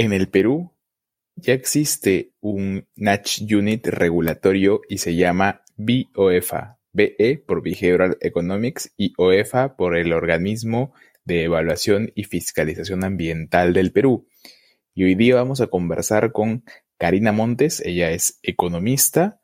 [0.00, 0.72] En el Perú
[1.36, 9.12] ya existe un Natch Unit regulatorio y se llama BOEFA, BE por Behavioral Economics y
[9.18, 10.94] OEFA por el Organismo
[11.24, 14.26] de Evaluación y Fiscalización Ambiental del Perú.
[14.94, 16.64] Y hoy día vamos a conversar con
[16.96, 19.42] Karina Montes, ella es economista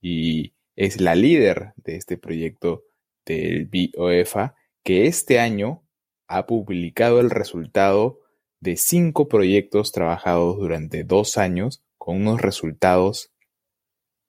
[0.00, 2.84] y es la líder de este proyecto
[3.24, 4.54] del BOEFA,
[4.84, 5.84] que este año
[6.28, 8.20] ha publicado el resultado
[8.60, 13.32] de cinco proyectos trabajados durante dos años con unos resultados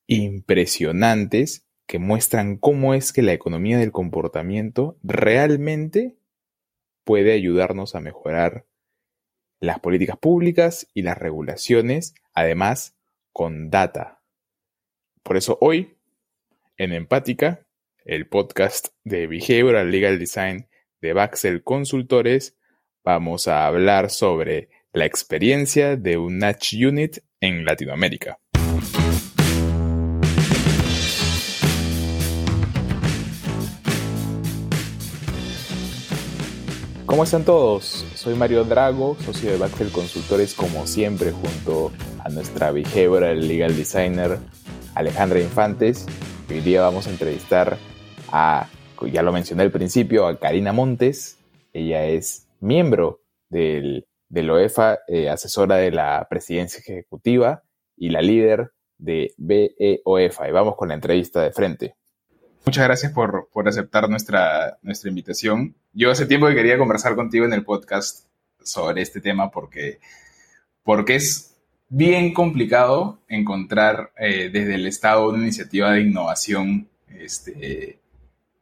[0.07, 6.17] impresionantes que muestran cómo es que la economía del comportamiento realmente
[7.03, 8.65] puede ayudarnos a mejorar
[9.59, 12.97] las políticas públicas y las regulaciones, además
[13.31, 14.21] con data.
[15.23, 15.97] Por eso hoy,
[16.77, 17.65] en Empática,
[18.03, 20.67] el podcast de Behavioral Legal Design
[21.01, 22.56] de Baxel Consultores,
[23.07, 28.37] vamos a hablar sobre la experiencia de un Natch Unit en Latinoamérica.
[37.05, 38.05] ¿Cómo están todos?
[38.13, 44.37] Soy Mario Drago, socio de Baxel Consultores, como siempre, junto a nuestra behavioral legal designer
[44.95, 46.05] Alejandra Infantes.
[46.49, 47.77] Hoy día vamos a entrevistar
[48.33, 48.67] a,
[49.09, 51.37] ya lo mencioné al principio, a Karina Montes.
[51.71, 57.63] Ella es miembro del, del OEFA, eh, asesora de la presidencia ejecutiva
[57.95, 60.49] y la líder de BEOEFA.
[60.49, 61.95] Y vamos con la entrevista de frente.
[62.65, 65.75] Muchas gracias por, por, aceptar nuestra, nuestra invitación.
[65.93, 68.27] Yo hace tiempo que quería conversar contigo en el podcast
[68.61, 69.99] sobre este tema porque,
[70.83, 71.55] porque es
[71.89, 77.99] bien complicado encontrar eh, desde el Estado una iniciativa de innovación este,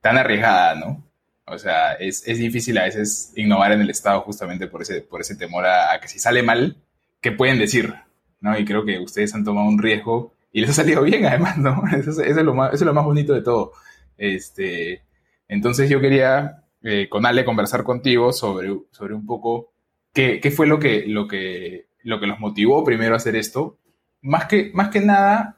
[0.02, 1.04] tan arriesgada, ¿no?
[1.48, 5.36] O sea, es, difícil a veces innovar en el Estado justamente por ese, por ese
[5.36, 6.78] temor a, que si sale mal,
[7.22, 7.94] ¿qué pueden decir?
[8.42, 8.58] ¿no?
[8.58, 11.84] Y creo que ustedes han tomado un riesgo y les ha salido bien además, ¿no?
[11.96, 13.74] Eso, es, lo más, lo más bonito de todo.
[14.18, 15.04] Este,
[15.48, 19.72] entonces yo quería eh, con Ale conversar contigo sobre, sobre un poco
[20.14, 23.78] qué, qué, fue lo que, lo, que, lo que los motivó primero a hacer esto.
[24.22, 25.58] Más que, más que nada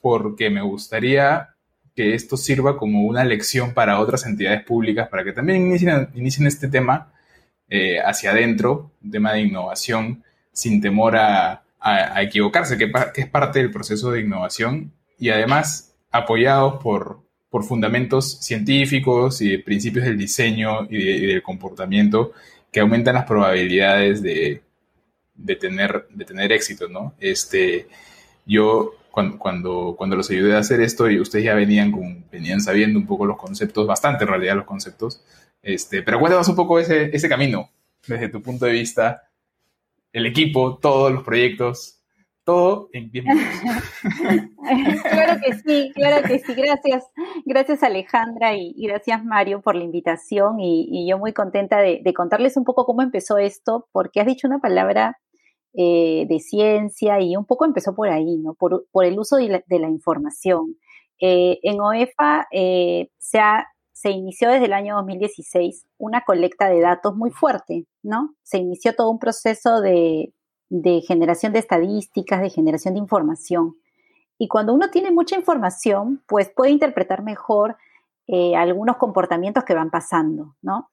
[0.00, 1.53] porque me gustaría
[1.94, 6.68] que esto sirva como una lección para otras entidades públicas, para que también inicien, este
[6.68, 7.12] tema
[7.68, 11.60] eh, hacia adentro, un tema de innovación, sin temor a,
[12.16, 19.40] equivocarse, que, es parte del proceso de innovación, y además apoyados por, por fundamentos científicos
[19.42, 22.32] y principios del diseño y, del comportamiento
[22.72, 24.62] que aumentan las probabilidades de,
[25.34, 27.14] de, tener, de tener éxito, ¿no?
[27.20, 27.86] Este,
[28.46, 32.98] yo cuando, cuando, los ayudé a hacer esto y ustedes ya venían, con, venían sabiendo
[32.98, 35.24] un poco los conceptos, bastante en realidad los conceptos,
[35.62, 37.70] este, pero cuéntanos un poco ese, ese camino
[38.06, 39.22] desde tu punto de vista,
[40.12, 42.00] el equipo, todos los proyectos,
[42.44, 43.24] todo en 10
[45.02, 46.54] claro que sí, claro que sí.
[46.54, 47.04] Gracias,
[47.46, 52.56] gracias Alejandra y, gracias Mario por la invitación y, yo muy contenta de, de, contarles
[52.56, 55.18] un poco cómo empezó esto, porque has dicho una palabra
[55.76, 58.54] eh, de ciencia y un poco empezó por ahí, ¿no?
[58.54, 60.76] Por, el uso de la, información.
[61.20, 63.40] Eh, en OEFA eh, se,
[63.92, 68.36] se inició desde el año 2016 una colecta de datos muy fuerte, ¿no?
[68.44, 70.32] Se inició todo un proceso de,
[70.68, 73.74] de generación de estadísticas, de generación de información.
[74.38, 77.76] Y cuando uno tiene mucha información, pues puede interpretar mejor
[78.56, 80.88] algunos comportamientos que van pasando, ¿no?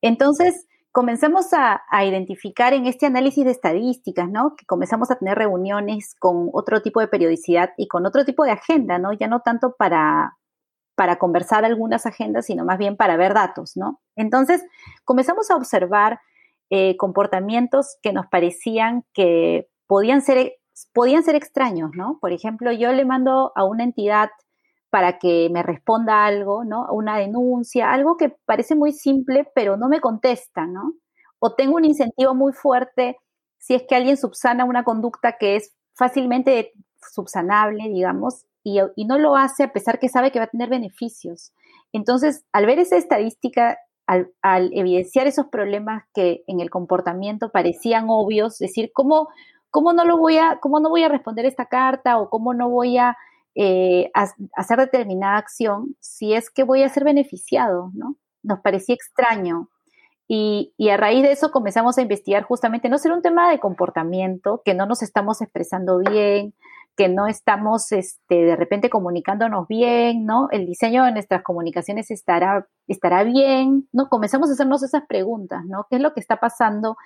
[0.00, 4.54] Entonces, comenzamos a, identificar en este análisis de estadísticas, ¿no?
[4.56, 8.52] Que comenzamos a tener reuniones con otro tipo de periodicidad y con otro tipo de
[8.52, 9.12] agenda, ¿no?
[9.14, 10.36] Ya no tanto para,
[10.94, 14.00] para conversar algunas agendas, sino más bien para ver datos, ¿no?
[14.16, 14.62] Entonces,
[15.04, 16.20] comenzamos a observar
[16.70, 20.54] eh, comportamientos que nos parecían que podían ser,
[20.92, 22.18] podían ser extraños, ¿no?
[22.20, 24.30] Por ejemplo, yo le mando a una entidad
[24.92, 26.86] para que me responda algo, ¿no?
[26.92, 30.92] Una denuncia, algo que parece muy simple, pero no me contesta, ¿no?
[31.38, 33.16] O tengo un incentivo muy fuerte
[33.56, 36.72] si es que alguien subsana una conducta que es fácilmente
[37.10, 41.54] subsanable, digamos, y, no lo hace a pesar que sabe que va a tener beneficios.
[41.94, 44.28] Entonces, al ver esa estadística, al,
[44.74, 49.30] evidenciar esos problemas que en el comportamiento parecían obvios, decir, ¿cómo,
[49.70, 52.68] cómo, no, lo voy a, cómo no voy a responder esta carta o cómo no
[52.68, 53.16] voy a
[53.54, 58.16] eh, hacer determinada acción si es que voy a ser beneficiado, ¿no?
[58.42, 59.68] Nos parecía extraño.
[60.28, 64.62] Y, a raíz de eso comenzamos a investigar justamente, no ser un tema de comportamiento,
[64.64, 66.54] que no nos estamos expresando bien,
[66.96, 70.48] que no estamos este, de repente comunicándonos bien, ¿no?
[70.50, 74.08] El diseño de nuestras comunicaciones estará, estará bien, ¿no?
[74.08, 75.86] Comenzamos a hacernos esas preguntas, ¿no?
[75.90, 76.96] ¿Qué es lo que está pasando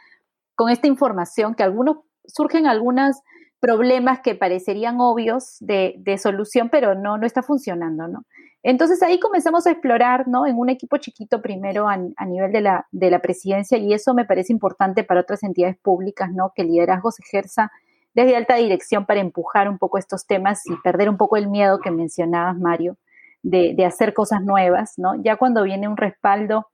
[0.54, 3.16] con esta información que algunos surgen algunos
[3.60, 8.24] problemas que parecerían obvios de, solución, pero no, no está funcionando, ¿no?
[8.62, 10.46] Entonces ahí comenzamos a explorar, ¿no?
[10.46, 14.24] En un equipo chiquito primero a, nivel de la, de la presidencia y eso me
[14.24, 16.52] parece importante para otras entidades públicas, ¿no?
[16.54, 17.70] Que el liderazgo se ejerza
[18.16, 21.80] desde alta dirección para empujar un poco estos temas y perder un poco el miedo
[21.80, 22.96] que mencionabas, Mario,
[23.42, 25.22] de, hacer cosas nuevas, ¿no?
[25.22, 26.66] Ya cuando viene un respaldo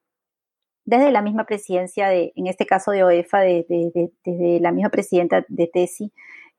[0.85, 3.91] desde la misma presidencia, de, en este caso de OEFA, desde
[4.25, 6.13] de, la misma presidenta de TESI,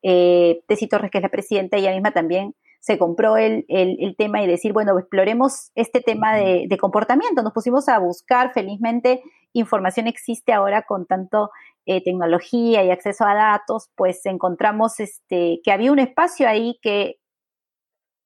[0.03, 3.65] eh, Tesi Torres, que es la presidenta, ella misma también se compró el,
[4.17, 7.41] tema y decir, bueno, exploremos este tema de, comportamiento.
[7.41, 9.23] Nos pusimos a buscar, felizmente
[9.53, 11.50] información existe ahora con tanto
[11.85, 17.19] eh, tecnología y acceso a datos, pues encontramos este, que había un espacio ahí que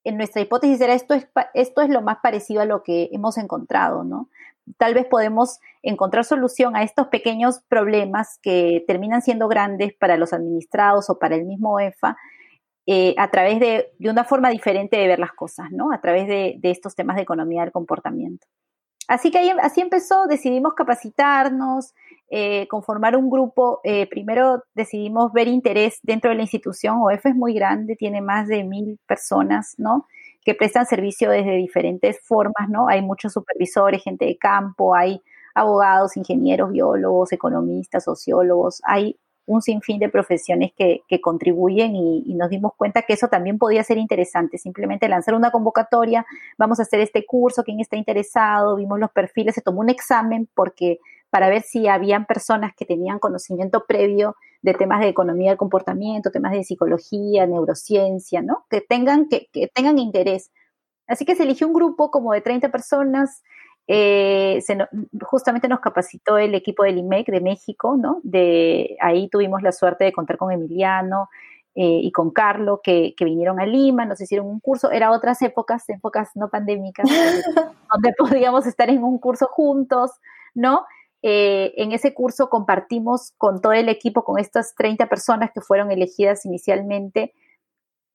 [0.03, 3.37] en nuestra hipótesis era esto es, esto es lo más parecido a lo que hemos
[3.37, 4.29] encontrado, ¿no?
[4.77, 10.33] Tal vez podemos encontrar solución a estos pequeños problemas que terminan siendo grandes para los
[10.33, 12.17] administrados o para el mismo EFA
[12.89, 15.91] eh, a través de, una forma diferente de ver las cosas, ¿no?
[15.91, 18.47] A través de, estos temas de economía del comportamiento.
[19.09, 21.93] Así que así empezó, decidimos capacitarnos,
[22.29, 23.81] eh, conformar un grupo.
[23.83, 26.97] Eh, primero decidimos ver interés dentro de la institución.
[27.01, 30.07] OEF es muy grande, tiene más de mil personas, ¿no?
[30.47, 32.87] Que prestan servicio desde diferentes formas, ¿no?
[32.87, 35.21] Hay muchos supervisores, gente de campo, hay
[35.53, 42.71] abogados, ingenieros, biólogos, economistas, sociólogos, hay un sinfín de profesiones que, contribuyen y, nos dimos
[42.77, 46.25] cuenta que eso también podía ser interesante, simplemente lanzar una convocatoria,
[46.57, 50.47] vamos a hacer este curso, quién está interesado, vimos los perfiles, se tomó un examen
[50.55, 50.99] porque
[51.29, 56.31] para ver si habían personas que tenían conocimiento previo de temas de economía del comportamiento,
[56.31, 58.65] temas de psicología, neurociencia, ¿no?
[58.69, 60.51] Que tengan, que, que tengan interés.
[61.07, 63.43] Así que se eligió un grupo como de 30 personas,
[63.89, 64.61] eh,
[65.21, 68.19] justamente nos capacitó el equipo del IMEC de México, ¿no?
[68.23, 71.29] De, ahí tuvimos la suerte de contar con Emiliano
[71.73, 75.87] eh, y con Carlo, que, vinieron a Lima, nos hicieron un curso, era otras épocas,
[75.87, 77.05] épocas no pandémicas,
[77.93, 80.11] donde podíamos estar en un curso juntos,
[80.53, 80.85] ¿no?
[81.29, 85.91] Eh, en ese curso compartimos con todo el equipo, con estas 30 personas que fueron
[85.91, 87.33] elegidas inicialmente,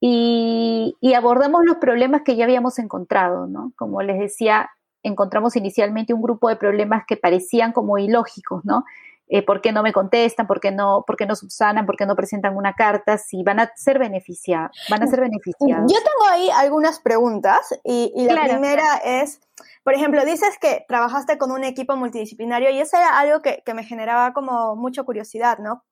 [0.01, 3.75] y, y, abordamos los problemas que ya habíamos encontrado, ¿no?
[3.77, 4.71] Como les decía,
[5.03, 8.85] encontramos inicialmente un grupo de problemas que parecían como ilógicos, ¿no?
[9.29, 10.47] Eh, ¿Por qué no me contestan?
[10.47, 11.87] ¿Por qué no, por qué no subsanan?
[11.87, 13.17] ¿Por qué no presentan una carta?
[13.19, 14.77] Si van a ser beneficiados.
[14.91, 15.91] Van a ser beneficiados.
[15.91, 19.41] Yo tengo ahí algunas preguntas y, la primera es,
[19.83, 23.85] por ejemplo, dices que trabajaste con un equipo multidisciplinario y eso era algo que, me
[23.85, 25.85] generaba como mucha curiosidad, ¿no?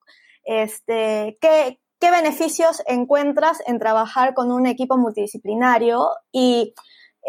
[0.44, 6.08] Este, ¿qué, ¿Qué beneficios encuentras en trabajar con un equipo multidisciplinario?
[6.32, 6.72] Y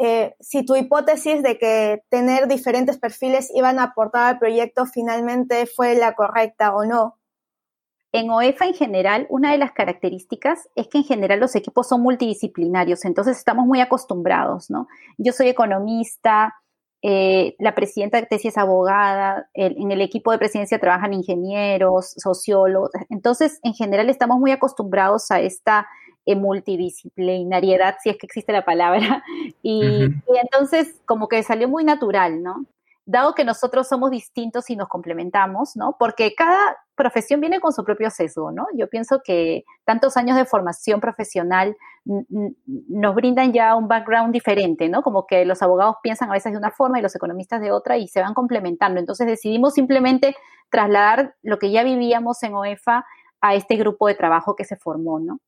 [0.01, 5.65] eh, si tu hipótesis de que tener diferentes perfiles iban a aportar al proyecto finalmente
[5.65, 7.19] fue la correcta o no.
[8.13, 12.01] En OEFA en general, una de las características es que en general los equipos son
[12.01, 14.87] multidisciplinarios, entonces estamos muy acostumbrados, ¿no?
[15.17, 16.55] Yo soy economista,
[17.01, 22.91] eh, la presidenta de tesis es abogada, en el equipo de presidencia trabajan ingenieros, sociólogos,
[23.09, 25.87] entonces en general estamos muy acostumbrados a esta
[26.27, 29.23] multidisciplinariedad, si es que existe la palabra,
[29.63, 29.83] y,
[30.41, 32.65] entonces como que salió muy natural, ¿no?
[33.05, 35.95] Dado que nosotros somos distintos y nos complementamos, ¿no?
[35.97, 38.67] Porque cada profesión viene con su propio sesgo, ¿no?
[38.75, 41.75] Yo pienso que tantos años de formación profesional
[42.05, 45.01] nos brindan ya un background diferente, ¿no?
[45.01, 47.97] Como que los abogados piensan a veces de una forma y los economistas de otra
[47.97, 48.99] y se van complementando.
[48.99, 50.35] Entonces decidimos simplemente
[50.69, 53.05] trasladar lo que ya vivíamos en OEFA
[53.41, 55.39] a este grupo de trabajo que se formó, ¿no?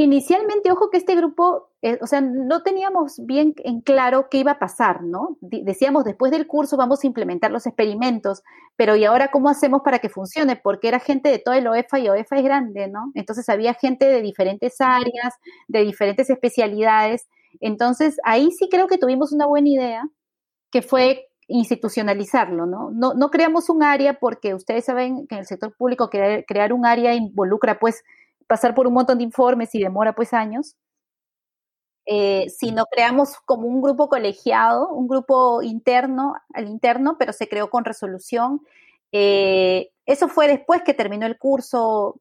[0.00, 4.52] Inicialmente, ojo que este grupo, eh, o sea, no teníamos bien en claro qué iba
[4.52, 5.36] a pasar, ¿no?
[5.40, 8.44] decíamos, después del curso vamos a implementar los experimentos,
[8.76, 10.54] pero ¿y ahora cómo hacemos para que funcione?
[10.54, 13.10] Porque era gente de todo el OEFA y OEFA es grande, ¿no?
[13.16, 15.34] Entonces había gente de diferentes áreas,
[15.66, 17.26] de diferentes especialidades.
[17.58, 20.08] Entonces ahí sí creo que tuvimos una buena idea,
[20.70, 22.92] que fue institucionalizarlo, ¿no?
[22.92, 26.86] No, no creamos un área porque ustedes saben que en el sector público crear un
[26.86, 28.04] área involucra pues
[28.48, 30.74] pasar por un montón de informes y demora pues años,
[32.10, 37.68] eh, sino creamos como un grupo colegiado, un grupo interno, al interno, pero se creó
[37.68, 38.62] con resolución.
[39.12, 42.18] Eh, eso fue después que terminó el curso,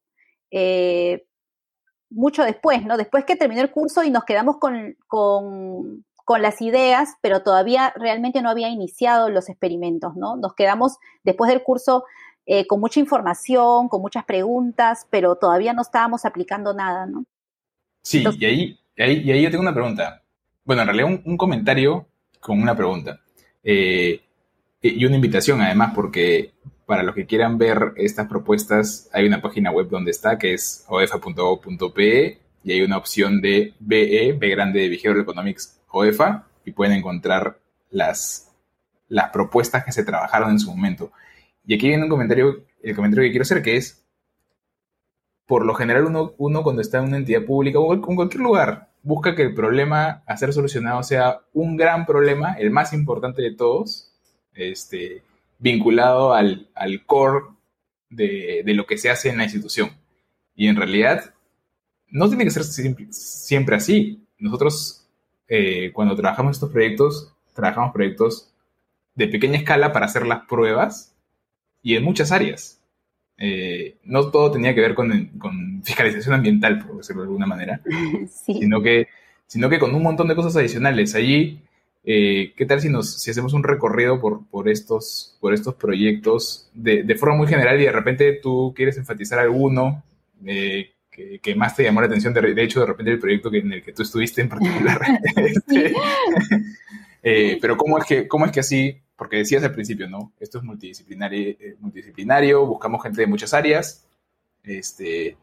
[0.52, 1.26] eh,
[2.10, 2.98] mucho después, ¿no?
[2.98, 7.94] Después que terminó el curso y nos quedamos con, con, con, las ideas, pero todavía
[7.96, 10.36] realmente no había iniciado los experimentos, ¿no?
[10.36, 12.04] Nos quedamos después del curso
[12.50, 17.25] eh, con mucha información, con muchas preguntas, pero todavía no estábamos aplicando nada, ¿no?
[18.01, 20.24] Sí, y, ahí, y, ahí, yo tengo una pregunta.
[20.63, 22.08] Bueno, en realidad un, comentario
[22.39, 23.20] con una pregunta.
[23.62, 24.22] Eh,
[24.82, 26.54] y una invitación además, porque
[26.86, 30.86] para los que quieran ver estas propuestas, hay una página web donde está, que es
[30.88, 36.94] oefa.gov.pe, y hay una opción de BE, B grande de Behavioral Economics OEFA, y pueden
[36.94, 38.54] encontrar las,
[39.10, 41.12] las propuestas que se trabajaron en su momento.
[41.68, 44.08] Y aquí viene un comentario, el comentario que quiero hacer, que es,
[45.46, 48.90] por lo general uno, uno cuando está en una entidad pública o en cualquier lugar,
[49.04, 53.54] busca que el problema a ser solucionado sea un gran problema, el más importante de
[53.54, 54.14] todos,
[54.54, 55.24] este,
[55.60, 56.70] vinculado al,
[57.06, 57.46] core
[58.10, 59.92] de, lo que se hace en la institución.
[60.56, 61.34] Y en realidad
[62.08, 64.26] no tiene que ser siempre, así.
[64.40, 65.06] Nosotros,
[65.50, 68.54] eh, cuando trabajamos estos proyectos, trabajamos proyectos
[69.16, 71.17] de pequeña escala para hacer las pruebas
[71.88, 72.82] y en muchas áreas.
[73.38, 77.79] Eh, no todo tenía que ver con, fiscalización ambiental, por decirlo de alguna manera,
[78.46, 79.08] sino, que,
[79.46, 81.15] sino que con un montón de cosas adicionales.
[81.15, 81.62] Allí,
[82.03, 86.70] eh, ¿qué tal si, nos, si hacemos un recorrido por, por, estos, por estos proyectos
[86.74, 90.03] de, de, forma muy general y de repente tú quieres enfatizar alguno
[90.46, 90.91] eh,
[91.41, 93.82] que, más te llamó la atención, de, hecho, de repente el proyecto que, en el
[93.82, 95.00] que tú estuviste en particular?
[95.38, 95.94] Este,
[97.62, 100.32] pero ¿cómo es, que, ¿cómo es que así porque decías al principio, ¿no?
[100.40, 104.08] Esto es multidisciplinario, eh, multidisciplinario buscamos gente de muchas áreas.
[104.64, 105.36] Este,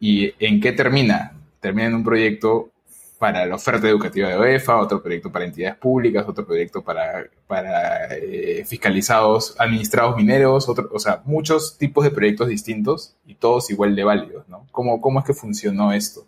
[0.00, 1.32] ¿Y en qué termina?
[1.60, 2.70] Termina en un proyecto
[3.18, 8.14] para la oferta educativa de OEFA, otro proyecto para entidades públicas, otro proyecto para, para
[8.16, 13.94] eh, fiscalizados, administrados mineros, otro, o sea, muchos tipos de proyectos distintos y todos igual
[13.94, 14.66] de válidos, ¿no?
[14.72, 16.26] ¿Cómo, cómo es que funcionó esto?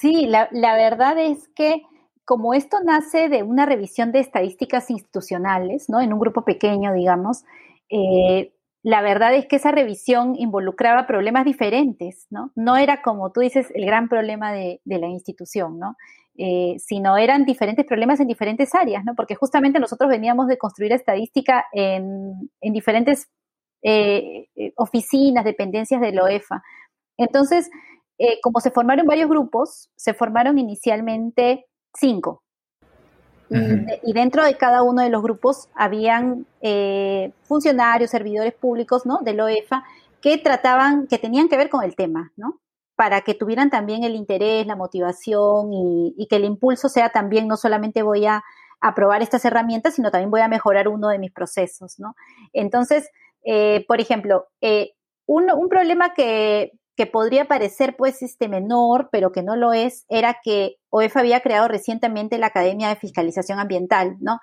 [0.00, 1.82] Sí, la, la verdad es que
[2.24, 6.00] como esto nace de una revisión de estadísticas institucionales, ¿no?
[6.00, 7.44] En un grupo pequeño, digamos,
[7.90, 8.52] eh,
[8.82, 12.50] la verdad es que esa revisión involucraba problemas diferentes, ¿no?
[12.54, 15.96] No era como tú dices el gran problema de, la institución, ¿no?
[16.36, 19.14] Eh, sino eran diferentes problemas en diferentes áreas, ¿no?
[19.14, 23.28] Porque justamente nosotros veníamos de construir estadística en, diferentes
[23.82, 26.62] eh, oficinas, dependencias de la OEFA.
[27.18, 27.70] Entonces,
[28.42, 32.42] como se formaron varios grupos, se formaron inicialmente cinco.
[33.50, 39.18] y, dentro de cada uno de los grupos habían eh, funcionarios, servidores públicos, ¿no?
[39.18, 39.84] De la OEFA
[40.20, 42.60] que trataban, que tenían que ver con el tema, ¿no?
[42.96, 47.56] Para que tuvieran también el interés, la motivación y, que el impulso sea también, no
[47.56, 48.42] solamente voy a
[48.80, 52.16] aprobar estas herramentas, sino también voy a mejorar uno de mis procesos, ¿no?
[52.52, 53.10] Entonces,
[53.44, 54.92] eh, por ejemplo, eh,
[55.26, 60.04] un, un, problema que que podría parecer pues este menor, pero que no lo es,
[60.08, 64.40] era que OEFA había creado recientemente la Academia de Fiscalización Ambiental, ¿no?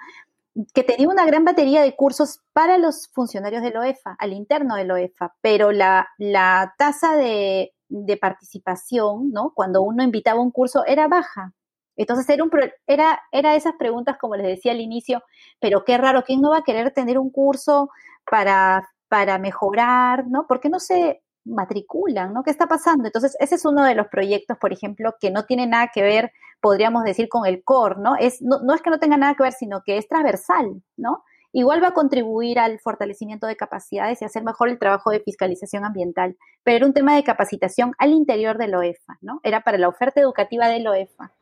[0.73, 4.75] que tenía una gran batería de cursos para los funcionarios de la OEFA, al interno
[4.75, 9.53] de la OEFA, pero la, la tasa de, de, participación, ¿no?
[9.55, 11.53] Cuando uno invitaba un curso era baja.
[11.95, 12.51] Entonces era, un,
[12.87, 15.23] era, era esas preguntas, como les decía al inicio,
[15.59, 17.89] pero qué raro, ¿quién no va a querer tener un curso
[18.29, 20.47] para, para mejorar, ¿no?
[20.47, 22.43] Porque no se, matriculan, ¿no?
[22.43, 23.05] ¿Qué está pasando?
[23.05, 26.31] Entonces, ese es uno de los proyectos, por ejemplo, que no tiene nada que ver,
[26.59, 28.15] podríamos decir, con el core, ¿no?
[28.15, 31.23] Es, no, no es que no tenga nada que ver, sino que es transversal, ¿no?
[31.53, 35.83] Igual va a contribuir al fortalecimiento de capacidades y hacer mejor el trabajo de fiscalización
[35.83, 39.41] ambiental, pero era un tema de capacitación al interior de la OEFA, ¿no?
[39.43, 41.33] Era para la oferta educativa de la OEFA.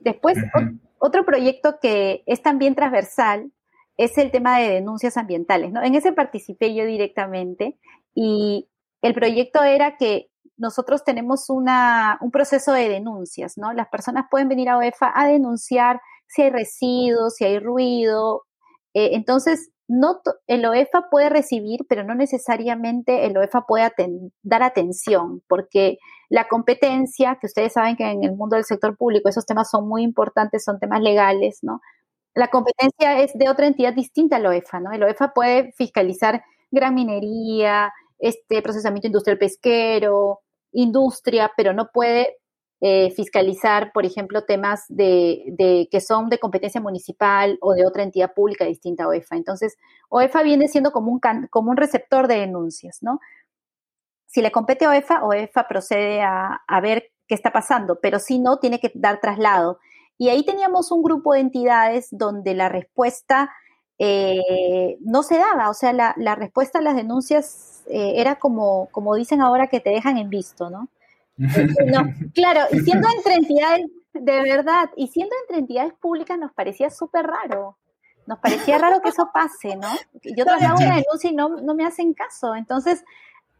[0.00, 0.38] Después,
[0.98, 3.52] otro proyecto que es también transversal
[3.96, 5.82] es el tema de denuncias ambientales, ¿no?
[5.82, 7.78] En ese participé yo directamente
[8.14, 8.68] y
[9.06, 13.72] el proyecto era que nosotros tenemos una, un proceso de denuncias, ¿no?
[13.72, 18.42] Las personas pueden venir a OEFA a denunciar si hay residuos, si hay ruido.
[18.94, 23.92] Eh, entonces, no el OEFA puede recibir, pero no necesariamente el OEFA puede
[24.42, 25.98] dar atención, porque
[26.28, 29.88] la competencia, que ustedes saben que en el mundo del sector público esos temas son
[29.88, 31.80] muy importantes, son temas legales, ¿no?
[32.34, 34.92] La competencia es de otra entidad distinta al OEFA, ¿no?
[34.92, 40.40] El OEFA puede fiscalizar gran minería, este procesamiento industrial pesquero,
[40.72, 42.36] industria, pero no puede
[42.80, 48.34] eh, fiscalizar, por ejemplo, temas de, que son de competencia municipal o de otra entidad
[48.34, 49.36] pública distinta a OEFA.
[49.36, 49.76] Entonces,
[50.10, 51.20] OEFA viene siendo como un,
[51.50, 53.20] como un receptor de denuncias, ¿no?
[54.26, 58.38] Si le compete a OEFA, OEFA procede a, a ver qué está pasando, pero si
[58.38, 59.78] no, tiene que dar traslado.
[60.18, 63.50] Y ahí teníamos un grupo de entidades donde la respuesta
[63.98, 68.88] eh, no se daba, o sea, la, la, respuesta a las denuncias eh, era como,
[68.90, 70.88] como dicen ahora que te dejan en visto, ¿no?
[71.38, 76.90] no claro, y siendo entre entidades, de verdad, y siendo entre entidades públicas nos parecía
[76.90, 77.76] súper raro,
[78.26, 79.88] nos parecía raro que eso pase, ¿no?
[80.22, 83.04] Yo traslado una denuncia y no, no me hacen caso, entonces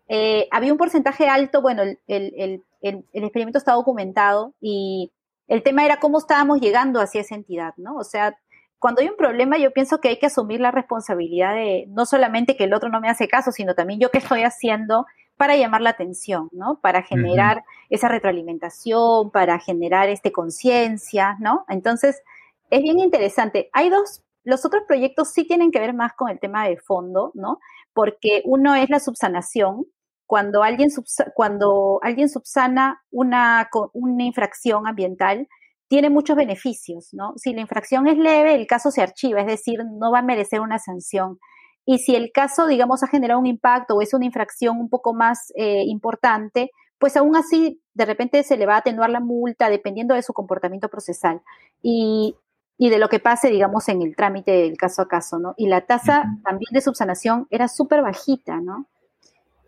[0.09, 5.13] eh, había un porcentaje alto, bueno, el, el, el, el experimento está documentado y
[5.49, 7.97] el tema era cómo estábamos llegando hacia esa entidad, ¿no?
[7.97, 8.37] O sea,
[8.79, 12.57] cuando hay un problema yo pienso que hay que asumir la responsabilidad de no solamente
[12.57, 15.07] que el otro no me hace caso, sino también yo qué estoy haciendo
[15.37, 16.81] para llamar la atención, ¿no?
[16.81, 21.65] Para generar esa retroalimentación, para generar este conciencia, ¿no?
[21.69, 22.23] Entonces,
[22.71, 23.69] es bien interesante.
[23.73, 27.33] Hay dos, los otros proyectos sí tienen que ver más con el tema de fondo,
[27.35, 27.59] ¿no?
[27.93, 29.85] Porque uno es la subsanación,
[30.27, 30.89] cuando alguien,
[31.35, 35.49] cuando alguien subsana una, una infracción ambiental,
[35.89, 37.35] tiene muchos beneficios, ¿no?
[37.37, 40.61] Si la infracción es leve, el caso se archiva, es decir, no va a merecer
[40.61, 41.39] una sanción.
[41.85, 45.15] Y si el caso, digamos, ha generado un impacto o es una infracción un poco
[45.15, 49.71] más eh, importante, pues aún así de repente se le va a atenuar la multa
[49.71, 51.43] dependiendo de su comportamiento procesal
[51.83, 52.35] y,
[52.79, 55.55] y de lo que pase, digamos, en el trámite del caso a caso, ¿no?
[55.57, 58.89] Y la tasa también de subsanación era súper bajita, ¿no?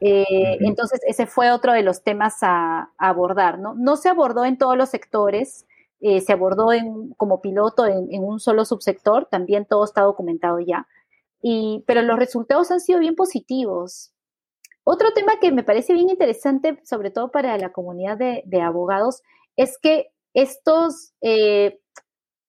[0.00, 3.74] Eh, entonces, ese fue otro de los temas a, abordar, ¿no?
[3.74, 5.66] No se abordó en todos los sectores,
[6.00, 10.86] eh, se abordó en, como piloto en, un solo subsector, también todo está documentado ya,
[11.42, 14.12] y, pero los resultados han sido bien positivos.
[14.84, 19.22] Otro tema que me parece bien interesante, sobre todo para la comunidad de, abogados,
[19.56, 21.80] es que estos, eh,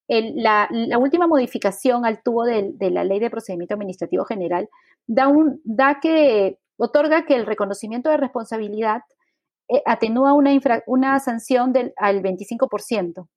[0.07, 4.69] la, última modificación al tubo de, la Ley de Procedimiento Administrativo General
[5.07, 9.01] da, un, da que, otorga que el reconocimiento de responsabilidad
[9.67, 10.51] eh, atenúa una,
[10.85, 13.27] una sanción del, al 25%.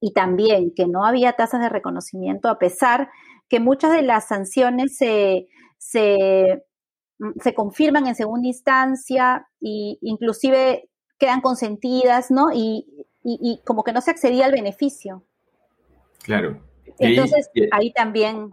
[0.00, 3.10] Y también que no había tasas de reconocimiento a pesar
[3.48, 6.64] que muchas de las sanciones se, se,
[7.18, 10.88] mm, se confirman en segunda instancia e inclusive
[11.18, 12.48] quedan consentidas, ¿no?
[12.52, 12.86] Y,
[13.24, 15.24] y, como que no se accedía al beneficio.
[16.22, 16.62] Claro.
[16.98, 18.52] Entonces, ahí, también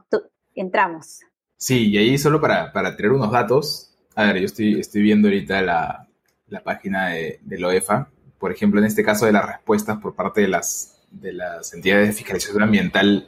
[0.54, 1.22] entramos.
[1.58, 5.28] Sí, y ahí solo para, para tener unos datos, a ver, yo estoy, estoy viendo
[5.28, 6.08] ahorita la,
[6.48, 10.16] la página de, de la OEFA, por ejemplo, en este caso de las respuestas por
[10.16, 13.28] parte de las, de las entidades de fiscalización ambiental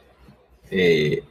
[0.70, 1.24] eh,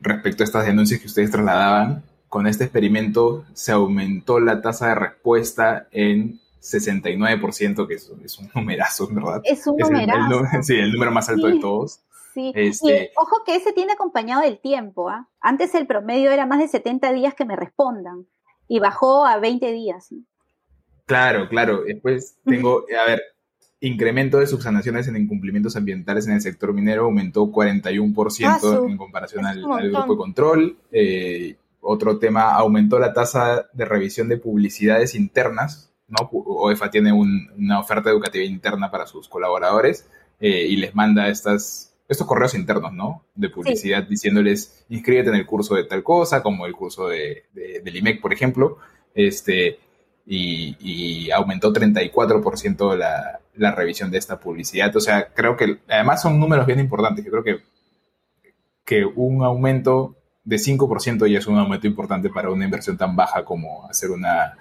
[0.00, 4.94] respecto a estas denuncias que ustedes trasladaban, con este experimento se aumentó la tasa de
[4.96, 9.40] respuesta en 69%, que es, es un numerazo, ¿verdad?
[9.44, 10.42] Es un numerazo.
[10.62, 12.00] sí, el número más alto de todos.
[12.32, 13.12] Sí, este...
[13.16, 15.08] ojo que ese tiene acompañado del tiempo.
[15.08, 15.28] ¿ah?
[15.40, 18.26] Antes el promedio era más de 70 días que me respondan
[18.66, 20.12] y bajó a 20 días.
[21.06, 21.82] Claro, claro.
[21.84, 23.22] Después tengo, a ver,
[23.86, 29.44] incremento de subsanaciones en incumplimientos ambientales en el sector minero aumentó 41% ah, en comparación
[29.46, 30.76] al, grupo de control.
[30.90, 35.92] Eh, otro tema, aumentó la tasa de revisión de publicidades internas.
[36.08, 36.28] ¿no?
[36.32, 40.08] OEFA tiene una oferta educativa interna para sus colaboradores
[40.40, 43.24] eh, y les manda estas, estos correos internos ¿no?
[43.34, 47.96] de publicidad diciéndoles inscríbete en el curso de tal cosa, como el curso de, del
[47.96, 48.78] IMEC, por ejemplo.
[49.14, 49.78] Este,
[50.26, 54.94] y, y aumentó 34% la, la revisión de esta publicidad.
[54.96, 57.24] O sea, creo que además son números bien importantes.
[57.24, 57.60] Yo creo que,
[58.84, 63.44] que un aumento de 5% ya es un aumento importante para una inversión tan baja
[63.44, 64.56] como hacer una,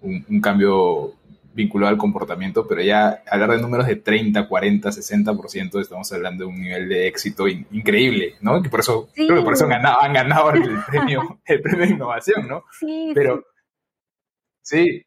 [0.00, 1.14] un, cambio
[1.52, 6.50] vinculado al comportamiento, pero ya hablar de números de 30, 40, 60%, estamos hablando de
[6.50, 8.62] un nivel de éxito increíble, ¿no?
[8.62, 11.86] Que por eso, creo que por eso han ganado, han ganado el, premio, el premio
[11.86, 12.64] de innovación, ¿no?
[12.78, 13.44] Sí, pero,
[14.70, 15.04] sí,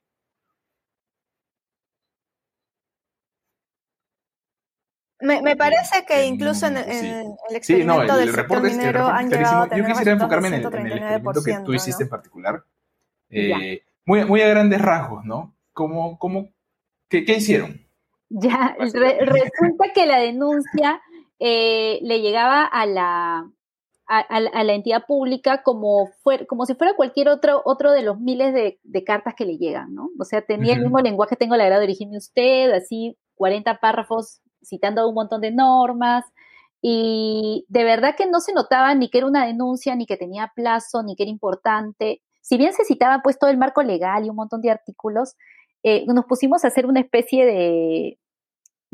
[5.24, 9.90] Me, parece que incluso en, el experimento del sector minero han llegado a tener Yo
[9.90, 12.62] quisiera enfocarme en el, experimento que tú hiciste en particular.
[13.30, 15.56] Eh, muy, muy a grandes rasgos, ¿no?
[15.72, 16.50] ¿Cómo, cómo,
[17.08, 17.88] qué, qué hicieron?
[18.28, 21.02] Ya, resulta que la denuncia
[21.40, 23.50] eh, le llegaba a la,
[24.08, 26.10] a, la entidad pública como,
[26.48, 30.10] como si fuera cualquier otro, otro de los miles de, cartas que le llegan, ¿no?
[30.20, 34.42] O sea, tenía el mismo lenguaje, tengo la agrado de dirigirme usted, así 40 párrafos
[34.64, 36.26] citando un montón de normas
[36.82, 40.52] y de verdad que no se notaba ni que era una denuncia, ni que tenía
[40.56, 42.22] plazo, ni que era importante.
[42.42, 45.36] Si bien se citaba pues todo el marco legal y un montón de artículos,
[45.84, 48.20] eh, nos pusimos a hacer una especie de,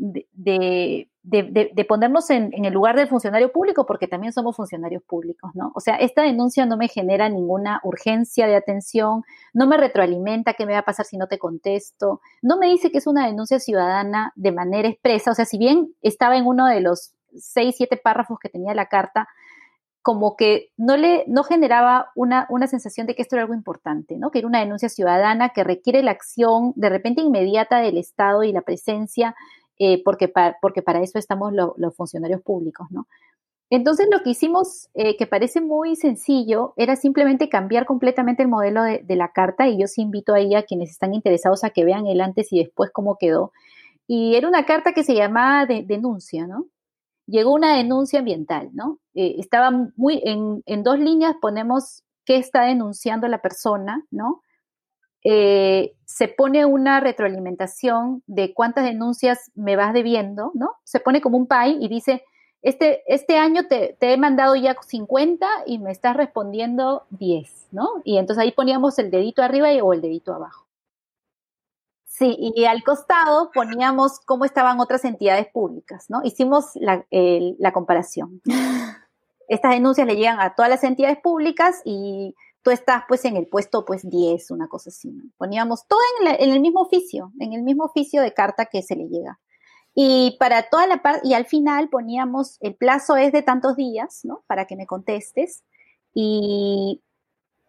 [0.00, 5.72] de, ponernos en, el lugar del funcionario público, porque también somos funcionarios públicos, ¿no?
[5.74, 10.66] O sea, esta denuncia no me genera ninguna urgencia de atención, no me retroalimenta qué
[10.66, 13.58] me va a pasar si no te contesto, no me dice que es una denuncia
[13.58, 17.96] ciudadana de manera expresa, o sea, si bien estaba en uno de los seis, siete
[17.96, 19.28] párrafos que tenía la carta,
[20.02, 24.16] como que no le no generaba una, una sensación de que esto era algo importante,
[24.16, 24.30] ¿no?
[24.30, 28.52] Que era una denuncia ciudadana que requiere la acción de repente inmediata del Estado y
[28.52, 29.34] la presencia
[29.82, 33.06] eh, porque, porque para eso estamos los funcionarios públicos, ¿no?
[33.70, 38.82] Entonces lo que hicimos, eh, que parece muy sencillo, era simplemente cambiar completamente el modelo
[38.82, 42.06] de, la carta y yo sí invito ahí a quienes están interesados a que vean
[42.06, 43.52] el antes y después cómo quedó.
[44.06, 46.66] Y era una carta que se llamaba de, denuncia, ¿no?
[47.26, 48.98] llegó una denuncia ambiental, ¿no?
[49.14, 54.42] Eh, estaba muy, en, en, dos líneas ponemos qué está denunciando la persona, ¿no?
[55.22, 60.76] Eh, se pone una retroalimentación de cuántas denuncias me vas debiendo, ¿no?
[60.84, 62.24] Se pone como un pay y dice,
[62.62, 67.88] este, este año te, te, he mandado ya 50 y me estás respondiendo 10, ¿no?
[68.04, 70.66] Y entonces ahí poníamos el dedito arriba o el dedito abajo.
[72.06, 76.20] Sí, y al costado poníamos cómo estaban otras entidades públicas, ¿no?
[76.22, 78.42] Hicimos la, la comparación.
[79.48, 83.46] Estas denuncias le llegan a todas las entidades públicas y tú estás pues en el
[83.46, 85.10] puesto pues 10, una cosa así.
[85.10, 85.24] ¿no?
[85.36, 88.96] Poníamos todo en, en, el mismo oficio, en el mismo oficio de carta que se
[88.96, 89.38] le llega.
[89.94, 94.20] Y para toda la parte, y al final poníamos, el plazo es de tantos días,
[94.24, 94.44] ¿no?
[94.46, 95.64] Para que me contestes.
[96.14, 97.02] Y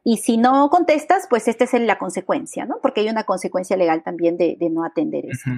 [0.04, 2.80] y si no contestas, pues esta es la consecuencia, ¿no?
[2.82, 5.52] Porque hay una consecuencia legal también de, no atender eso.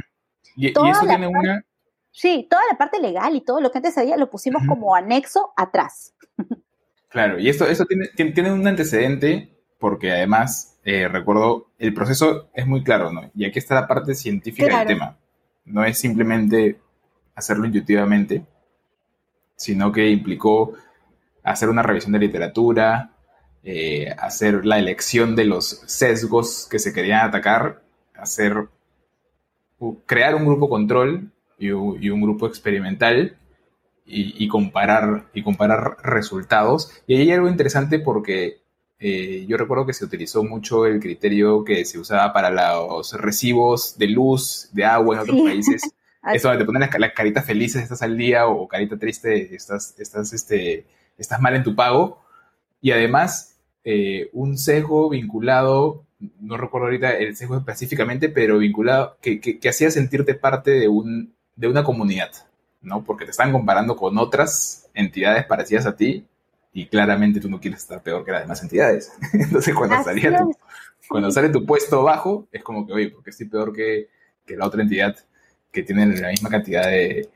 [0.56, 1.65] ¿Y, eso tiene una...?
[2.12, 5.54] Sí, toda la parte legal y todo lo que antes había lo pusimos como anexo
[5.56, 6.13] atrás.
[7.13, 12.65] Claro, y esto, eso tiene, tiene un antecedente porque además, eh, recuerdo, el proceso es
[12.65, 13.30] muy claro, ¿no?
[13.36, 15.17] Y aquí está la parte científica del tema.
[15.65, 16.80] No es simplemente
[17.36, 18.43] hacerlo intuitivamente,
[19.56, 20.73] sino que implicó
[21.43, 23.12] hacer una revisión de literatura,
[23.63, 27.84] eh, hacer la elección de los sesgos que se querían atacar,
[28.15, 28.69] hacer,
[30.08, 33.38] crear un grupo control y, un grupo experimental
[34.05, 36.91] y, comparar, y comparar resultados.
[37.07, 38.61] Y ahí hay algo interesante porque
[38.99, 43.97] eh, yo recuerdo que se utilizó mucho el criterio que se usaba para los recibos
[43.97, 45.81] de luz, de agua en otros países.
[46.33, 50.85] Eso te ponen las, caritas felices, estás al día, o carita triste, estás, estás, este,
[51.17, 52.23] estás mal en tu pago.
[52.81, 56.05] Y además, eh, un sesgo vinculado,
[56.39, 61.33] no recuerdo ahorita el sesgo específicamente, pero vinculado, que, que, hacía sentirte parte de, un,
[61.57, 62.31] de una comunidad,
[62.84, 63.04] ¿no?
[63.04, 66.26] Porque te están comparando con otras entidades parecidas a ti
[66.72, 69.12] y claramente tú no quieres estar peor que las demás entidades.
[69.34, 70.46] Entonces, cuando, salía
[71.08, 74.10] cuando sale tu puesto bajo, es como que, oye, porque estoy peor que,
[74.46, 75.15] que la otra entidad
[75.72, 77.30] que tiene la misma cantidad de,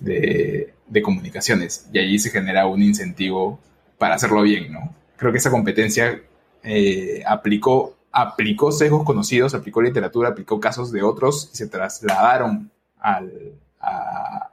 [0.00, 1.88] de, de, comunicaciones.
[1.92, 3.60] Y allí se genera un incentivo
[3.98, 4.92] para hacerlo bien, ¿no?
[5.16, 6.20] creo que esa competencia
[6.62, 13.52] eh, aplicó, aplicó sesgos conocidos, aplicó literatura, aplicó casos de otros y se trasladaron al,
[13.80, 14.50] a,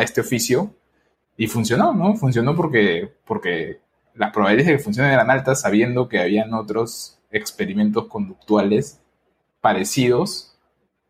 [0.00, 0.74] este oficio
[1.36, 2.14] y funcionó, ¿no?
[2.16, 3.80] Funcionó porque, porque
[4.14, 9.00] las probabilidades de que funcione eran altas sabiendo que habían otros experimentos conductuales
[9.60, 10.54] parecidos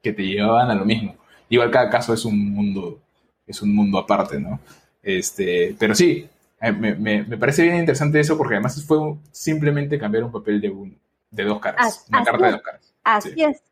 [0.02, 1.16] que te llevaban a lo mismo.
[1.48, 3.00] Igual cada caso es un mundo,
[3.46, 4.60] es un mundo aparte, ¿no?
[5.02, 6.28] Este, pero sí,
[6.60, 8.98] eh, me, parece bien interesante eso porque además fue
[9.32, 10.98] simplemente cambiar un papel de, un,
[11.30, 12.94] de dos caras, una carta de dos caras.
[13.02, 13.62] Así es.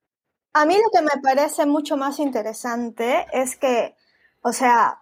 [0.53, 3.95] A mí lo que me parece mucho más interesante es que,
[4.43, 5.01] o sea,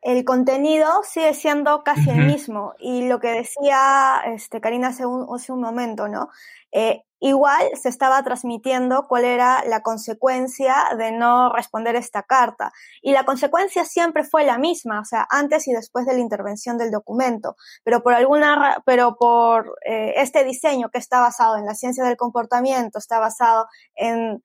[0.00, 2.74] el contenido sigue siendo casi el mismo.
[2.78, 6.28] Y lo que decía este, Karina hace un, hace un momento, ¿no?
[6.72, 12.72] Eh, igual se estaba transmitiendo cuál era la consecuencia de no responder esta carta.
[13.02, 16.78] Y la consecuencia siempre fue la misma, o sea, antes y después de la intervención
[16.78, 17.56] del documento.
[17.82, 22.16] Pero por alguna, pero por eh, este diseño que está basado en la ciencia del
[22.16, 24.42] comportamiento, está basado en,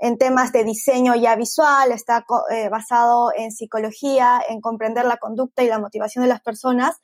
[0.00, 5.62] en temas de diseño ya visual, está eh, basado en psicología, en comprender la conducta
[5.62, 6.98] y la motivación de las personas,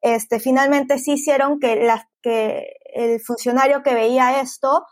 [0.00, 1.90] este, finalmente sí hicieron que,
[2.94, 4.84] el funcionario que veía esto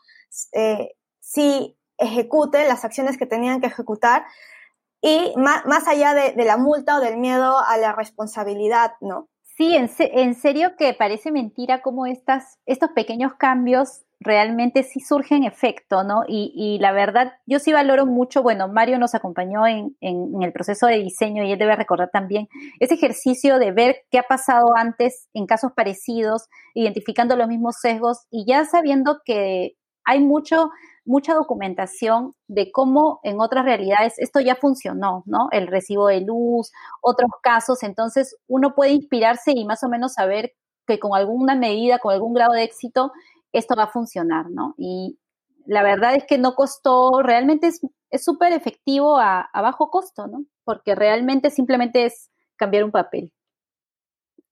[0.53, 4.25] eh, sí ejecute las acciones que tenían que ejecutar
[5.01, 9.29] y más, más allá de, de, la multa o del miedo a la responsabilidad, ¿no?
[9.43, 15.45] Sí, en, en serio que parece mentira cómo estas, estos pequeños cambios realmente sí surgen
[15.45, 16.23] efecto, ¿no?
[16.27, 20.53] Y, y, la verdad, yo sí valoro mucho, bueno, Mario nos acompañó en, en, el
[20.53, 22.49] proceso de diseño y él debe recordar también
[22.81, 28.27] ese ejercicio de ver qué ha pasado antes en casos parecidos, identificando los mismos sesgos
[28.31, 29.77] y ya sabiendo que
[30.07, 30.71] hay mucho,
[31.05, 35.49] mucha documentación de cómo en otras realidades esto ya funcionó, ¿no?
[35.51, 36.71] El recibo de luz,
[37.03, 40.55] otros casos, entonces uno puede inspirarse y más o menos saber
[40.87, 43.13] que con alguna medida, con algún grado de éxito,
[43.59, 44.75] esto va a funcionar, ¿no?
[44.77, 45.19] Y
[45.67, 47.71] la verdad es que no costó, realmente
[48.11, 50.45] es súper efectivo a, bajo costo, ¿no?
[50.65, 53.33] Porque realmente simplemente es cambiar un papel.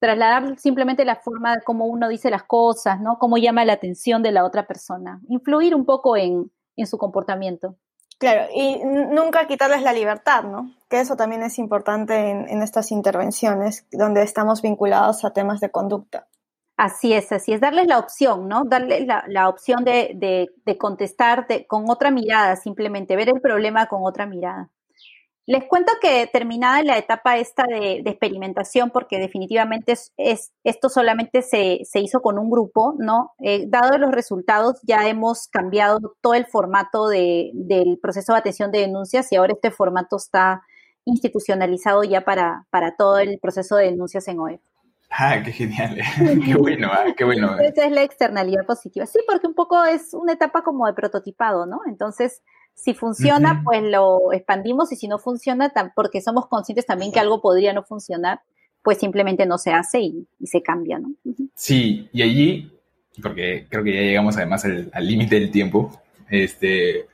[0.00, 3.18] Trasladar simplemente la forma de cómo uno dice las cosas, ¿no?
[3.18, 5.20] Cómo llama la atención de la otra persona.
[5.28, 6.50] Influir un poco en,
[6.84, 7.76] su comportamiento.
[8.18, 10.72] Claro, y nunca quitarles la libertad, ¿no?
[10.88, 15.70] Que eso también es importante en, en estas intervenciones, donde estamos vinculados a temas de
[15.70, 16.26] conducta.
[16.76, 18.64] Así es, así es, darles la opción, ¿no?
[18.64, 24.70] Darle la, opción de, contestar con otra mirada, simplemente ver el problema con otra mirada.
[25.46, 31.84] Les cuento que terminada la etapa esta de, experimentación, porque definitivamente es, esto solamente se,
[32.00, 33.32] hizo con un grupo, ¿no?
[33.40, 38.80] Eh, dado los resultados, ya hemos cambiado todo el formato del proceso de atención de
[38.80, 40.62] denuncias y ahora este formato está
[41.04, 44.60] institucionalizado ya para, para todo el proceso de denuncias en OEF.
[45.16, 45.96] Ah, qué genial.
[46.44, 47.58] qué bueno, ah, qué bueno.
[47.60, 49.06] Esa es la externalidad positiva.
[49.06, 51.80] Sí, porque un poco es una etapa como de prototipado, ¿no?
[51.86, 52.42] Entonces,
[52.74, 57.40] si funciona, pues lo expandimos y si no funciona, porque somos conscientes también que algo
[57.40, 58.40] podría no funcionar,
[58.82, 61.14] pues simplemente no se hace y, se cambia, ¿no?
[61.54, 62.72] Sí, y allí,
[63.22, 65.92] porque creo que ya llegamos además al límite del tiempo,
[66.28, 67.06] este,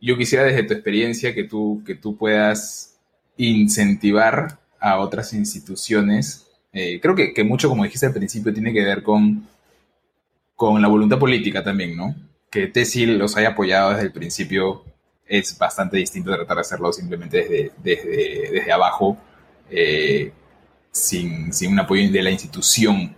[0.00, 2.98] yo quisiera desde tu experiencia que tú, que tú puedas
[3.36, 6.50] incentivar a otras instituciones.
[6.72, 9.46] Eh, creo que, que, mucho, como dijiste al principio, tiene que ver con,
[10.56, 12.14] con la voluntad política también, ¿no?
[12.50, 14.84] Que TESIL los haya apoyado desde el principio
[15.26, 19.16] es bastante distinto tratar de hacerlo simplemente desde, desde, desde abajo,
[19.70, 20.32] eh,
[20.90, 23.16] sin, sin, un apoyo de la institución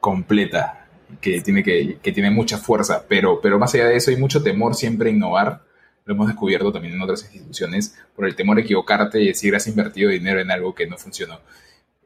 [0.00, 0.88] completa,
[1.20, 4.42] que tiene, que, que, tiene mucha fuerza, pero, pero más allá de eso hay mucho
[4.42, 5.62] temor siempre a innovar,
[6.04, 9.66] lo hemos descubierto también en otras instituciones, por el temor a equivocarte y decir has
[9.66, 11.40] invertido dinero en algo que no funcionó.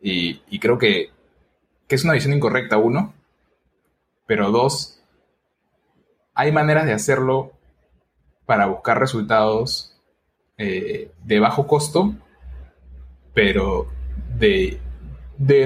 [0.02, 1.10] Y, creo que,
[1.86, 3.14] que es una visión incorrecta, uno,
[4.26, 5.02] pero dos,
[6.34, 7.52] hay maneras de hacerlo
[8.46, 9.96] para buscar resultados
[10.56, 12.14] eh, de bajo costo,
[13.34, 13.86] pero
[14.38, 14.78] de,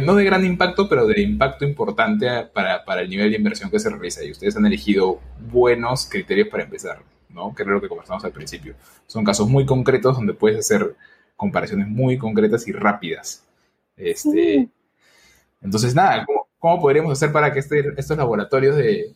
[0.02, 3.90] no de gran impacto, pero de impacto importante para, el nivel de inversión que se
[3.90, 4.24] realiza.
[4.24, 5.20] Y ustedes han elegido
[5.50, 7.54] buenos criterios para empezar, ¿no?
[7.54, 8.74] Que es lo que conversamos al principio.
[9.06, 10.94] Son casos muy concretos donde puedes hacer
[11.36, 13.44] comparaciones muy concretas y rápidas.
[13.96, 14.68] Este,
[15.62, 19.14] Entonces, nada, ¿cómo, ¿cómo, podríamos hacer para que este, estos laboratorios de,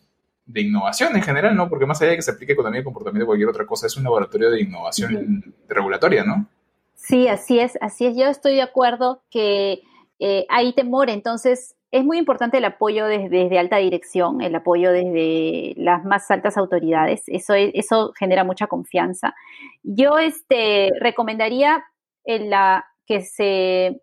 [0.48, 1.68] de innovación en general, ¿no?
[1.68, 3.96] Porque más allá de que se aplique economía y comportamiento o cualquier otra cosa, es
[3.96, 6.46] un laboratorio de innovación regulatoria, ¿no?
[6.94, 8.16] Sí, así es, así es.
[8.16, 9.82] Yo estoy de acuerdo que
[10.18, 15.74] eh, hay temor, entonces es muy importante el apoyo desde, alta dirección, el apoyo desde
[15.76, 17.22] las más altas autoridades.
[17.26, 19.34] Eso, eso genera mucha confianza.
[19.82, 21.84] Yo este, recomendaría
[22.24, 24.02] en la, que se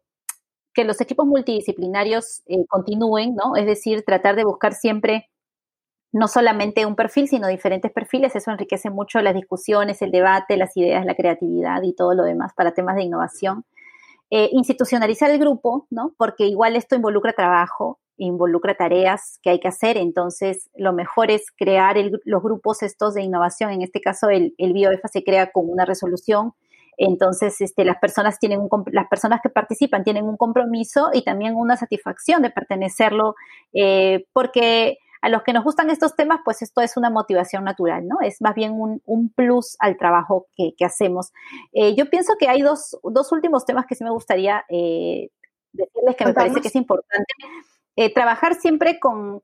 [0.76, 3.56] que los equipos multidisciplinarios eh, continúen, ¿no?
[3.56, 5.30] Es decir, tratar de buscar siempre
[6.12, 8.36] no solamente un perfil, sino diferentes perfiles.
[8.36, 12.54] Eso enriquece mucho las discusiones, el debate, las ideas, la creatividad y todo lo demás
[12.56, 13.66] para temas de innovación.
[14.30, 16.14] Eh, institucionalizar el grupo, ¿no?
[16.18, 21.52] Porque igual esto involucra trabajo, involucra tareas que hay que hacer, entonces lo mejor es
[21.56, 25.70] crear los grupos estos de innovación, en este caso el, el BioEFA se crea con
[25.70, 26.54] una resolución,
[26.98, 31.56] entonces este, las, personas tienen un, las personas que participan tienen un compromiso y también
[31.56, 33.36] una satisfacción de pertenecerlo,
[33.74, 38.08] eh, porque a los que nos gustan estos temas, pues esto es una motivación natural,
[38.08, 38.18] ¿no?
[38.22, 41.34] Es más bien un, plus al trabajo que, hacemos.
[41.74, 42.96] Eh, yo pienso que hay dos,
[43.32, 45.30] últimos temas que sí me gustaría eh,
[45.74, 47.34] decirles que me parece que es importante.
[47.96, 49.42] Eh, trabajar siempre con,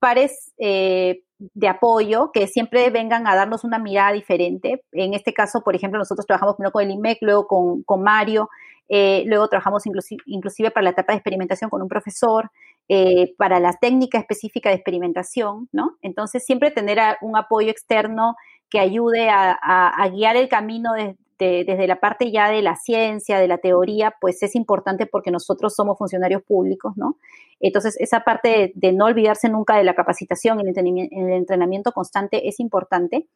[0.00, 4.82] pares de apoyo que siempre vengan a darnos una mirada diferente.
[4.92, 8.48] En este caso, por ejemplo, nosotros trabajamos primero con el IMEC, luego con, Mario,
[8.88, 12.50] luego trabajamos inclusive, para la etapa de experimentación con un profesor.
[12.88, 15.96] Eh, para la técnica específica de experimentación, ¿no?
[16.02, 18.36] Entonces, siempre tener un apoyo externo
[18.70, 20.92] que ayude a, guiar el camino
[21.38, 25.74] desde la parte ya de la ciencia, de la teoría, pues es importante porque nosotros
[25.74, 27.18] somos funcionarios públicos, ¿no?
[27.60, 32.60] Entonces, esa parte de, no olvidarse nunca de la capacitación, el el entrenamiento constante es
[32.60, 33.28] importante.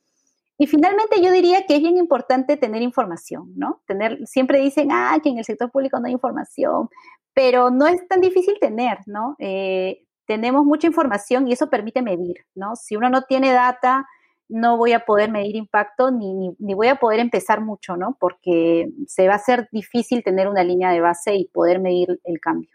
[0.60, 3.80] Y finalmente yo diría que es bien importante tener información, ¿no?
[3.86, 6.90] Tener, siempre dicen, ah, que en el sector público no hay información,
[7.32, 9.36] pero no es tan difícil tener, ¿no?
[9.38, 12.76] Eh, tenemos mucha información y eso permite medir, ¿no?
[12.76, 14.06] Si uno no tiene data,
[14.50, 18.16] no voy a poder medir impacto ni, ni, voy a poder empezar mucho, ¿no?
[18.20, 22.40] Porque se va a hacer difícil tener una línea de base y poder medir el
[22.40, 22.70] cambio.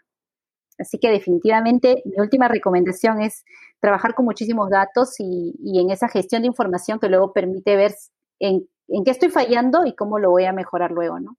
[0.78, 3.44] Así que definitivamente mi última recomendación es
[3.80, 7.94] trabajar con muchísimos datos y, en esa gestión de información que luego permite ver
[8.40, 8.66] en,
[9.04, 11.36] qué estoy fallando y cómo lo voy a mejorar luego, ¿no?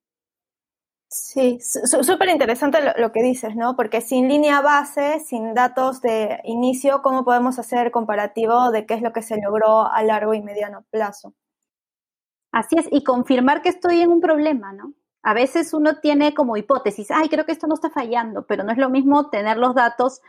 [1.09, 3.77] Sí, súper interesante lo, que dices, ¿no?
[3.77, 9.01] Porque sin línea base, sin datos de inicio, ¿cómo podemos hacer comparativo de qué es
[9.01, 11.33] lo que se logró a largo y mediano plazo?
[12.51, 14.93] Así es, y confirmar que estoy en un problema, ¿no?
[15.23, 18.71] A veces uno tiene como hipótesis, ay, creo que esto no está fallando, pero no
[18.73, 20.21] es lo mismo tener los datos,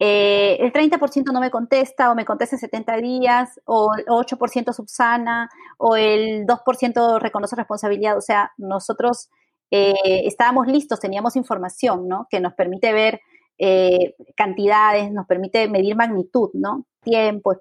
[0.00, 4.72] eh, el 30% no me contesta o me contesta en 70 días, o el 8%
[4.72, 8.16] subsana, o el 2% reconoce responsabilidad.
[8.18, 9.30] O sea, nosotros
[9.70, 12.26] eh, estábamos listos, teníamos información, ¿no?
[12.30, 13.20] Que nos permite ver
[13.58, 16.86] eh, cantidades, nos permite medir magnitud, ¿no?
[17.02, 17.56] Tiempo.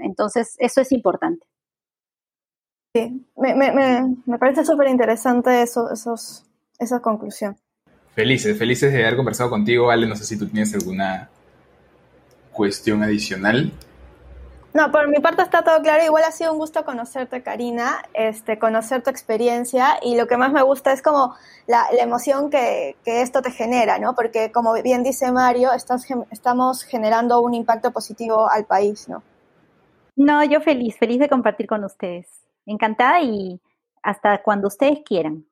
[0.00, 1.46] Entonces, eso es importante.
[2.94, 6.44] Sí, me, me, me parece súper interesante eso, esos,
[6.78, 7.56] esa conclusión.
[8.14, 10.06] Felices, felices de haber conversado contigo, Ale.
[10.06, 11.30] No sé si tú tienes alguna
[12.52, 13.72] cuestión adicional.
[14.74, 16.02] No, por mi parte está todo claro.
[16.04, 20.52] Igual ha sido un gusto conocerte, Karina, este, conocer tu experiencia y lo que más
[20.52, 21.34] me gusta es como
[21.66, 24.14] la, emoción que, esto te genera, ¿no?
[24.14, 29.22] Porque como bien dice Mario, estás, estamos generando un impacto positivo al país, ¿no?
[30.16, 32.26] No, yo feliz, feliz de compartir con ustedes.
[32.64, 33.60] Encantada y
[34.02, 35.44] hasta cuando ustedes quieran.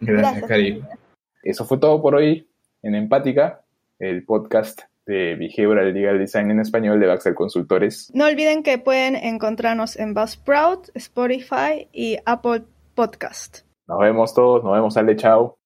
[0.00, 0.88] Gracias, Karina.
[1.42, 2.46] Eso fue todo por hoy
[2.82, 3.62] en Empática,
[3.98, 8.10] el podcast de Behavioral Legal Design en español de Baxter Consultores.
[8.14, 12.62] No olviden que pueden encontrarnos en Buzzsprout, Spotify y Apple
[12.94, 13.60] Podcast.
[13.86, 15.59] Nos vemos todos, nos vemos Ale, chao.